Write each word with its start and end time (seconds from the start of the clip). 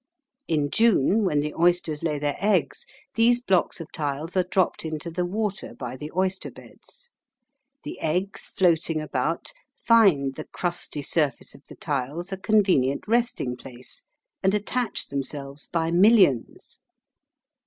In 0.47 0.71
June, 0.71 1.25
when 1.25 1.41
the 1.41 1.53
oysters 1.53 2.01
lay 2.01 2.17
their 2.17 2.35
eggs, 2.39 2.87
these 3.13 3.39
blocks 3.39 3.79
of 3.79 3.91
tiles 3.91 4.35
are 4.35 4.41
dropped 4.41 4.83
into 4.83 5.11
the 5.11 5.27
water 5.27 5.75
by 5.75 5.95
the 5.95 6.11
oyster 6.17 6.49
beds. 6.49 7.13
The 7.83 7.99
eggs 7.99 8.47
floating 8.47 8.99
about, 8.99 9.53
find 9.75 10.33
the 10.33 10.45
crusty 10.45 11.03
surface 11.03 11.53
of 11.53 11.61
the 11.69 11.75
tiles 11.75 12.31
a 12.31 12.37
convenient 12.37 13.07
resting 13.07 13.55
place, 13.55 14.01
and 14.41 14.55
attach 14.55 15.07
themselves 15.09 15.67
by 15.67 15.91
millions. 15.91 16.79